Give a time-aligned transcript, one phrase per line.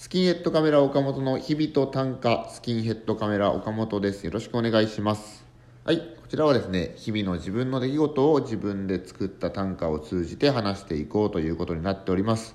[0.00, 4.24] スキンヘッドカメラ岡本の日々と短歌スキンヘッドカメラ岡本です。
[4.24, 5.44] よろしくお願いします。
[5.82, 12.54] はい、こちらはですね、日々の自分の出来事を自分で作った短歌を通じて話していこうということになっております。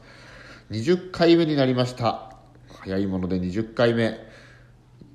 [0.71, 2.33] 20回目になりました。
[2.79, 4.17] 早いもので20回目。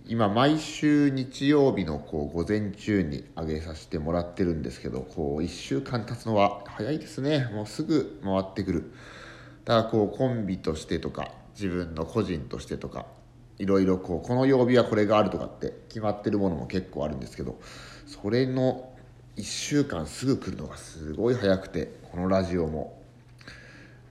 [0.07, 8.93] 今毎週日曜日のこう午前中に上げさせてもらってるんですけどこう1週間経つのは早いですねもうすぐ回ってくる
[9.65, 13.07] だからこうコンビとしてとか自分の個人としてとか
[13.59, 17.59] いろいろこうこの曜日はこれがあるとかって決まってるものも結構あるんですけど
[18.07, 18.93] それの
[19.37, 22.99] 1週間すぐ来るのがすごい早くてこのラジオも。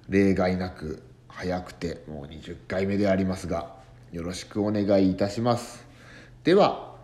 [0.10, 3.76] 例外なく早くてもう20回目でありますが
[4.14, 5.86] よろしくお願いいたします。
[6.46, 6.96] では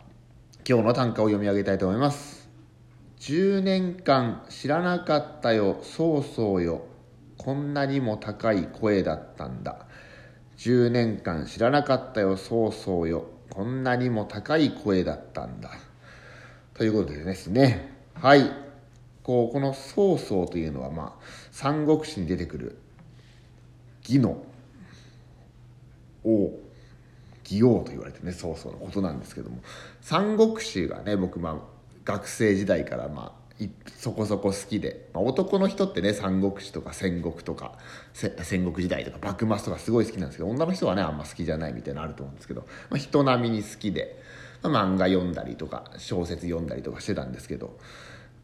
[0.67, 2.47] 今日の短歌を読み上げたいと思います。
[3.19, 6.85] 10年間知らなかったよそうそうよ。
[7.37, 9.85] こんなにも高い声だったんだ。
[10.63, 13.25] 10年間知らなかったよそうそうよ。
[13.49, 15.71] こんなにも高い声だったんだ。
[16.73, 17.91] ということでですね。
[18.13, 18.49] はい。
[19.23, 22.77] こうこの「曹操」というのはまあ三国志に出てくる
[24.03, 24.41] 義の
[26.23, 26.51] 王
[27.43, 29.57] 義王と言われてね曹操のことなんですけども。
[29.99, 31.55] 三国志がね僕まあ
[32.05, 33.42] 学生時代からまあ
[33.97, 37.73] そこそこ好きで、まあ、男の人ってね三国志とか戦国とか
[38.13, 44.21] 戦国時代とか幕末とかすごい好きなんですけど女の人はねあんま好きじゃないみたいなのあると思うんですけど、まあ、人並みに好きで、
[44.63, 47.77] まあ、漫画読んだりとか小説読んだりとかしてたんですけど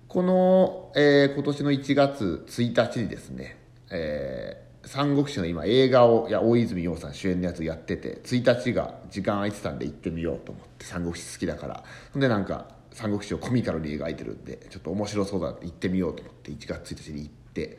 [0.08, 3.58] この、えー、今年の1月1日にですね、
[3.92, 11.84] えー三国志の今映画をいや大泉洋さん主演のやつやってて1日が時間空いてたんで行ってみようと思って三国志好きだから。
[12.14, 17.78] ほんでなんか三国志をコミカルに描いてるんでちょっと面白そうだって行ってみようと思って1月1日に行って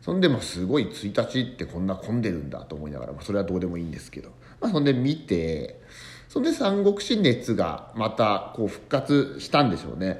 [0.00, 4.30] そんでもすごい1日ってこんな混んでるんだと思いながら、まあ、それはどうでもいいんですけど、
[4.60, 5.80] まあ、そんで見て
[6.28, 10.18] そんで三国志熱がまたこう復活したんでしょうね。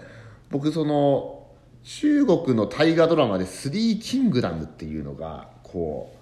[0.51, 1.47] 僕その
[1.85, 6.15] 中国の大河ドラマで「スリーキングダム」っていうのがこ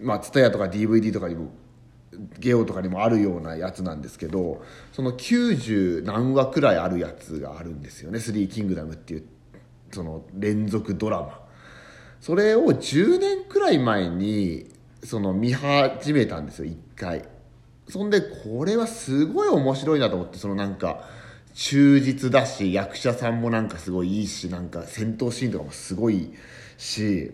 [0.00, 1.50] うまあ TSUTAYA とか DVD とかにも
[2.38, 4.62] ゲオとかにもあるようなやつなんですけど
[4.92, 9.24] その90何話くらいあるやつがあるんですよね「スリーキングダム」っていう
[9.90, 11.42] その連続ドラマ。
[12.20, 14.70] それを10年くらい前に
[15.02, 17.24] その見始めたんですよ1回。
[17.88, 21.04] そんでこれはすごい面白いなと思ってそのなんか
[21.54, 26.32] 忠実だし役者さんもなんかすごいいいしなんか戦闘シーンとかもすごい
[26.78, 27.32] し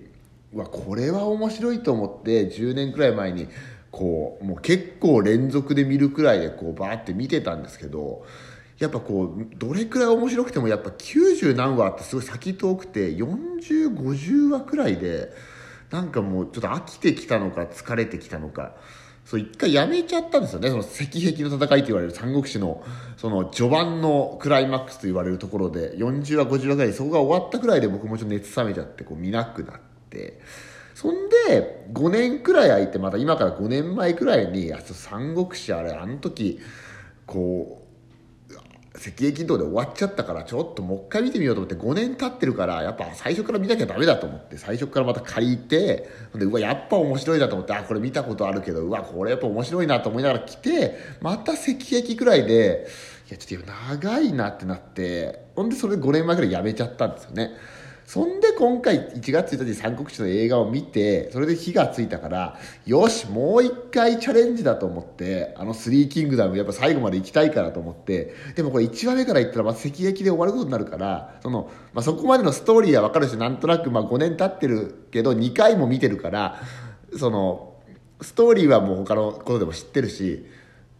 [0.54, 3.48] わこれは面白いと思って10年くらい前に
[3.90, 8.24] こうもう結構連続で見るくらいでこうバーって見てたんですけど
[8.78, 15.32] やっぱこうどれくらい面白くてもやっぱ90何話ってすごい先遠くて4050話くらいで
[15.90, 18.74] なんかもうちょっと飽きてきたのか疲れてきたのか。
[19.24, 22.82] そう一回やめちゃったんですよねその石壁の戦いと言われる三国志の
[23.18, 30.40] その序盤のクライマックスと言われるところで40話50話ぐらいそこが終わったくらいで僕もちょっと熱冷めちゃってこう見なくなって
[30.98, 36.58] そんで5年くらい空いてまた今から5年前くらいにあ三国志あれあの時
[37.24, 37.86] こ
[38.50, 52.88] う石壁道で終わっちゃったからちょっともう一回見てみようと思って5年経ってるからやっぱ最初から見なきゃダメだと思って最初からまた借りてでうわやっぱ面白いなと思ってあこれ見たことあるけどうわこれやっぱ面白いなと思いながら来てまた石壁くらいで
[53.28, 57.52] いやちょっと長いなってなってほんでそれ5年前くらいやめちゃったんですよね。
[58.08, 76.62] そんで今回1月1日に三国志の映画を見て、それで火がついたから、よし、もう一回チャレンジだと思って、あのスリーキングダムやっぱ最後まで行きたいからと思って、でもこれ1話目から言ったらまあ石壁で終わることになるから、その、まあ、そこまでのストーリーはわかるし、なんとなくまあ5年経ってるけど、2回も見てるから、
[77.14, 77.74] その、
[78.22, 80.46] ストーリーはもう他のことでも知ってるし、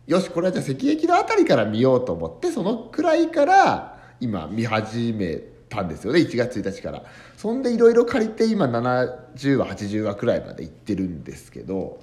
[0.07, 7.05] よし、これはじゃあ石壁のあたりから見ようと思って、そのくらいから今見始めたんですよね1月1日から。
[7.37, 12.01] そんでいろいろ借りて今70話80話くらいまで行ってるんですけど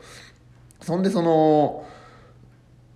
[0.82, 1.86] そんでその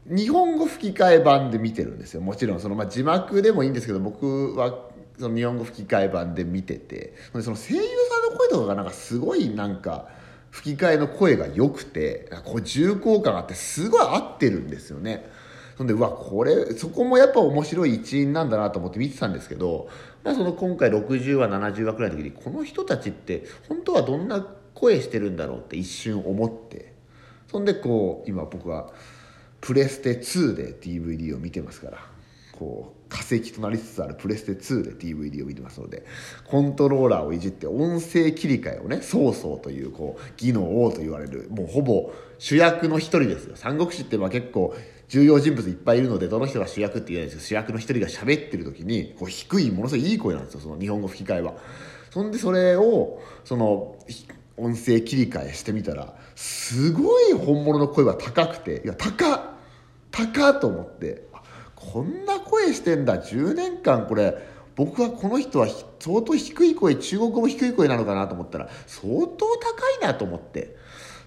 [0.05, 2.21] 日本語吹き替え版で見てるんですよ。
[2.21, 4.85] もちろんその、まあ、字幕でもいいんですけど僕は
[5.19, 7.13] その日本語吹き替え版で見てて。
[7.31, 10.07] その声優さんの声とかがなんかすごいなんか
[10.49, 15.29] 吹き替えの声が良くてこう重厚感があってすごい合ってるんですよね。
[15.79, 19.87] そんでうわこれそこもやっぱ面白い一因なんだなと思って見てたんですけど、
[20.25, 26.93] まあ、その今回60話70話くらいの時にこの人たちって本当はどんな声してるんだろうって一瞬思って。
[27.49, 28.91] そんでこう今僕は
[29.61, 32.19] プレステ2で DVD を見てますから。
[32.59, 36.05] こう化石となりつつあるプレステ2で DVD を見てますので
[36.45, 43.55] コントローラーをいじって音声切り替えをね曹操というこう義の王と言われるもうほぼ主役の一人ですよ。
[43.55, 44.75] 三国志ってまあ結構
[45.09, 51.55] 重要人物いっぱいいるのでどの人が主役って言えないですけど主役の一人が喋ってる時にこう低いものすごいいい声なんですよその日本語吹き替えは。
[52.11, 53.95] そんでそれをその
[54.57, 59.41] 音声切り替えしてみたらすごい本物の声は高くていや高っ
[60.11, 61.27] 高と思って
[61.75, 64.35] こんな声してんだ10年間これ
[64.75, 65.67] 僕はこの人は
[65.99, 70.75] 相当低い声中国語も低い声なのかなと思ったら相当高いなと思って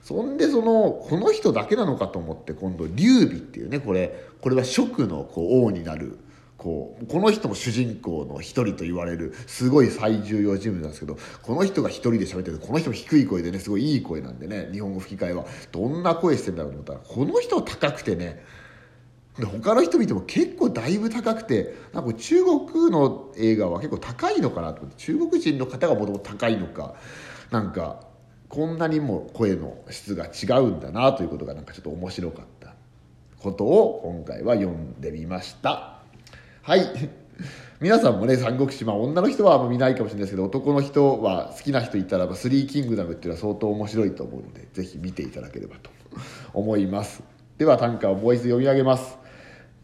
[0.02, 6.18] そんでそのこの人だけなのかと思って今度劉備っていうねこれこれは蜀のこう王になる
[6.62, 15.44] こうこの人も主人公の一人と言われるすごい最重要人物なんですけどこの人が一人で喋ってるこの人も低い声でねすごいいい声なんでね日本語吹き替えは。
[15.70, 18.44] どんな声してんだろうと思ったらこの人高くてね
[19.38, 26.94] で他の人見ても結構だいぶ高くてなんか中国の映画は結構高いのかなと思って中国人の方がもともと高いのか
[27.50, 28.11] なんか
[28.52, 32.74] こんなにも声の質が違うんだなということがなんかちょっと面白かった
[33.38, 36.02] ことを今回は読んでみました。
[36.60, 36.82] はい。
[37.80, 45.90] 皆さんもね三国志、まあ、女の人はあんま見ないかもしれないですけど男の人は好きな人いたらば「スリーキングダム」っていうのは相当面白いと思うのでぜひ見ていただければと
[46.52, 47.22] 思います。
[47.56, 49.18] では短歌をもう一度読み上げます。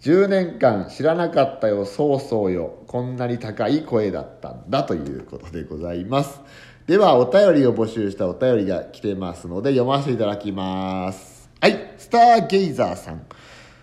[0.02, 2.82] 10年間知らなかったよそうそうよ。
[2.86, 6.42] こんなに高い声だったんだということでございます。
[6.88, 11.50] ではお便りを募集したお便りが来てますので読ませていただきます。
[11.60, 11.92] はい。
[11.98, 13.26] スターゲイザーさん。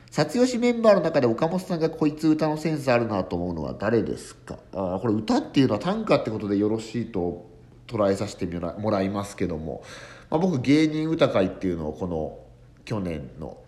[0.10, 4.58] 撮吉メンバーの中で岡本さんがこいつ歌のセンスあるなと思うのは誰ですか？
[4.74, 7.48] あこれ歌っていうのは短歌ってことでよろしいと
[7.86, 8.48] 捉えさせて
[8.80, 9.84] もらいますけども、
[10.32, 12.40] まあ、僕芸人歌会っていうのをこの
[12.86, 13.60] 去年の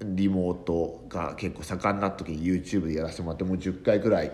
[0.00, 4.32] リモートが結構盛んな時に YouTube でやらせてもらってもう10回くらい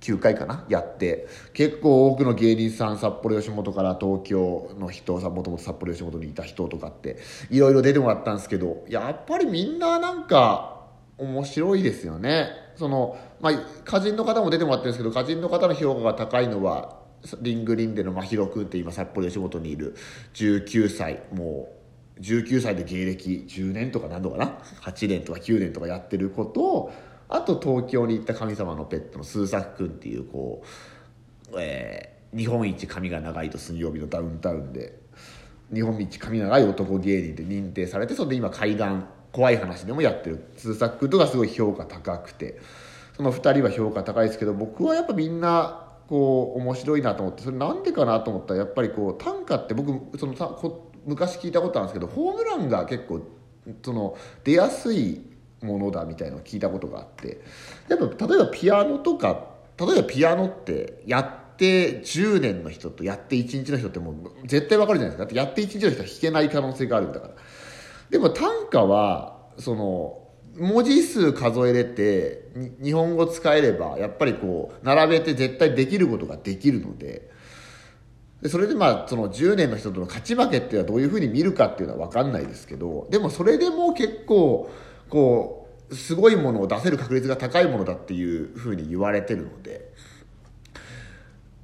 [0.00, 0.64] 9回かな？
[0.68, 1.26] やって。
[1.52, 7.18] 結構多くの芸人さん札幌吉本から東京の人さもともと札幌吉本にいた人とかって
[7.50, 10.86] いろいろ出てもらったんですけどやっぱりみんななんか
[11.18, 12.48] 面白いですよね。
[12.76, 13.52] その、まあ、
[13.86, 16.98] 歌人の方も出てもらってるんですけど歌人の方の評価が高いのは
[17.40, 19.96] リングリンでの真宙君って今札幌吉本にいる
[20.34, 21.72] 19歳も
[22.18, 26.92] う19歳で芸歴10年とか何度かな？8年とか9年とかやってることを
[27.28, 30.62] あと東京に行った神様のペットのスーサク君っていうこ
[31.52, 34.98] う、えー、日本一髪が長いと水曜日のダウンタウンで
[35.72, 40.48] 日本一髪長い男芸人で認定されてそれで今怪談怖い話でもやってる。
[40.56, 42.58] スーサク君とかすごい評価高くて。
[43.16, 50.34] その2人は評価高いですけど僕はやっぱみんなこう面白いなと思ってそれなんでかなと思ったらやっぱりこう短歌って僕その
[51.06, 53.22] 昔聞いたことあるんですけどホームランが結構
[53.82, 55.22] その出やすい
[55.66, 57.40] ものだみたいのを聞いたことがあって。
[57.88, 64.14] やっぱ例えばピアノとか例えばピアノってやって10年の人とやって1日の人ってもう
[64.46, 65.40] 絶対わかるじゃないですか。
[65.40, 67.34] だってやって1日の人は弾けない可能性があるんだから。
[68.10, 70.22] でも短歌はその
[70.58, 72.48] 文字数数えれて
[72.82, 77.34] 日本語使えればやっぱりこう並べて絶対できることができるので。
[78.42, 83.06] でそれでまあその10年の人との勝ち負けっていうのはどういうふうに見るかっていうのは分かんないですけど。
[83.10, 84.70] でもそれでも結構
[85.08, 85.55] こう
[85.92, 89.92] すごいものを出せる確率が高いものだっていうふうに言われてるので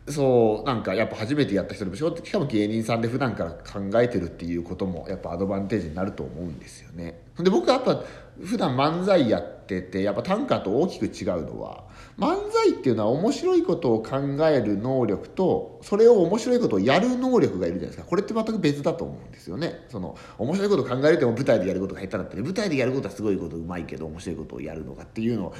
[0.08, 7.20] そうなんかやっぱ初めてやった人でもしかも芸人さんで普段から考えてるっていうこともやっぱアドバンテージになると思うんですよね。
[7.38, 8.02] で僕はやっぱ
[8.44, 9.38] 普段漫才や
[9.78, 11.84] っててやっぱ短歌と大きく違うのは
[12.18, 18.04] 漫才っていうのは面白いことを考える能力とそれを面白いことをやる能力がいるじゃないですか。
[18.04, 19.84] これって全く別だと思うんですよね。
[19.88, 25.54] その面白いことを考えるっても舞台でやることが下手だったり舞台でやることはすごいことうまいけど面白いことをやるのかっていうのを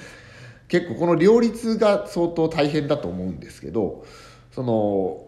[0.68, 4.04] 結構この両立が相当大変だと思うんですけど
[4.52, 5.26] その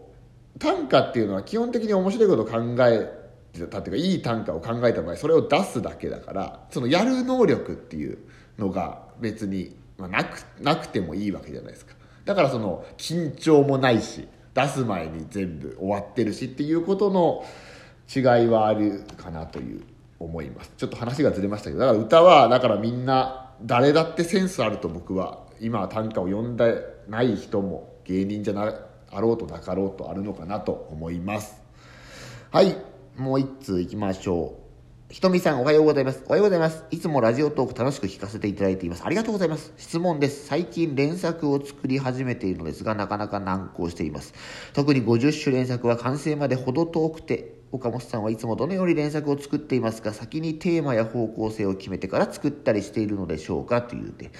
[0.59, 3.25] 短歌っていうのは基本的に面白いことを考え
[3.69, 8.17] たっていうかいい短歌を考えた場合それを出すだけだからそのやる能力っていう
[8.57, 11.95] のが別にまあ、なくなくてもいいわけじゃないですか。
[12.25, 17.45] だからその緊張もないし出す前に全部終わってるしっていうことの
[18.13, 19.83] 違いはあるかなという
[20.19, 20.71] 思います。
[20.77, 28.73] ちょっと話がずれましたけどだから歌はだからみんな誰だってセンスあると僕は今は短歌を読んでない人も芸人じゃな
[29.11, 31.61] あろうとなかろうとあるのかなと思います。
[32.51, 32.75] はい
[33.15, 34.64] もう一通いきましょう。
[35.09, 36.23] ひとみさんおはようございます。
[36.25, 36.83] おはようございます。
[36.89, 39.05] いつもラジオトーク楽しく聞かせていただいています。
[39.05, 39.71] ありがとうございます。
[39.77, 40.47] 質問です。
[40.47, 44.33] 最近連作を作り始めているのですが、なかなか難航しています。
[44.73, 50.11] 特に50種連作は完成まで程遠くて、岡本さんはいつもどのように連作を作っていますか？
[50.11, 53.81] 先にテーマや方向性を決めてから作ったりしているのでしょうか？
[53.83, 54.31] というて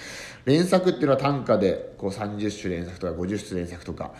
[0.46, 4.14] 連作っていうのは単価でこう30種連作とか50種連作とか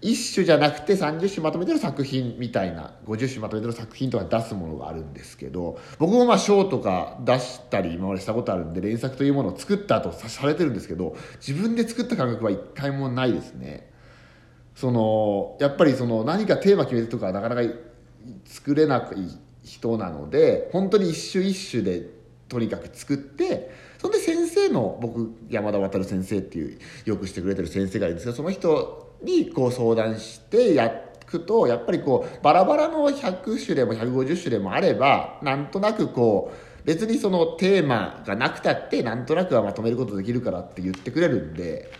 [0.00, 13.90] 1種じゃなくて30種まとめてる作品みたいな50種まとめてる作品とか出すものがあるんですけど僕もまあ賞とか出したり今までしたことあるんで連作というものを作った後されてるんですけど自分で作った感覚は一回もないですね。
[14.76, 17.62] そのやっぱりその何かテーマ決めてとかなかなか
[18.44, 22.06] 作れない人なので本当に一種一種で
[22.48, 30.90] とにかく作ってそんで先生の僕山田渉先生っていうよくしてくれてる先生がいるんですけどその人にこう相談してや
[31.26, 41.90] くとやっぱりこうバラバラの100種でも150種でもあればなんとなくこう別にそのテーマがなくたってなんとなくはまとめることできるからって言ってくれるんで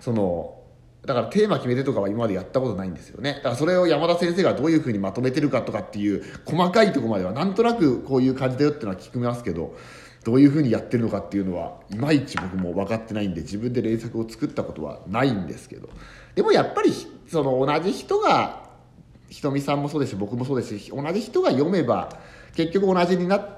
[0.00, 0.57] その
[1.08, 9.74] だからテーマ決めてとかは今までやったことないんですよねだからそれを山田先生がどういうふうにまとめてるかとかっていう細かいとこまではなんとなくこういう感じだよっていうのは聞きますけど
[10.22, 15.88] どういうふうにやってるのかっていうのはいまいち僕も分かってないんで自分で連作を作ったことはないんですけど
[16.34, 16.92] でもやっぱり
[17.26, 18.64] その同じ人が
[19.30, 22.10] ひとみさんもそうですし僕もそうですし同じ人が読めば
[22.54, 23.48] 結局同じにな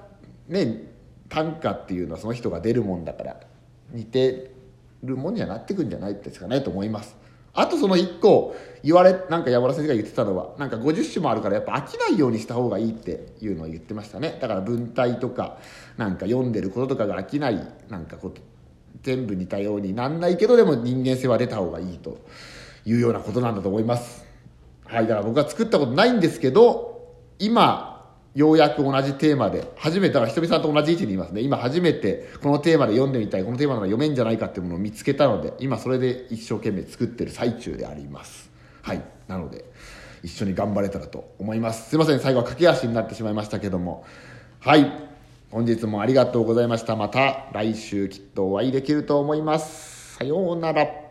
[0.47, 0.85] ね
[1.29, 3.41] 短歌っていうのはその人が出るもんだから
[3.91, 4.53] 似て
[5.03, 7.20] るもんにはなってくんじゃないですかねと思います。
[7.55, 14.39] あとその1個言われなんか山田先生が言ってたのはなんか50種もあるからやっぱ飽きないようにした方がいいっていうのを言ってましたね。
[14.41, 15.59] だから文体とか
[15.97, 18.41] なんか読んでることとかが飽きないなんかこと
[19.03, 22.19] 全部似たようになんないけどでも人間性は出た方がいいと
[22.85, 24.25] いうようなことなんだと思います。
[24.85, 27.90] はいだから僕は作ったことないんですけど今
[28.35, 31.41] ようやく同じテーマで初めてだからひとみさんと同じ位置にいますね。
[31.41, 38.51] 今初めてこのテーマで読んでみたいこのテーマなら読めんじゃないかっていうものを見つけたので今それで一生懸命作ってる最中であります。
[38.83, 39.03] はい。
[39.27, 39.65] なので
[40.23, 41.91] 一緒に頑張れたらと思います。
[41.91, 42.21] すいません。
[42.21, 44.05] 最後は駆け足になってしまいましたけども。
[44.61, 45.11] はい。
[45.51, 46.95] 本日もありがとうございました。
[46.95, 50.17] また来週きっとお会いできると思います。
[50.19, 51.10] さようなら。